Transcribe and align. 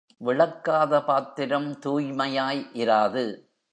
விளக்காத 0.21 1.01
பாத்திரம் 1.03 1.69
தூய்மையாய் 1.85 2.63
இராது. 2.73 3.25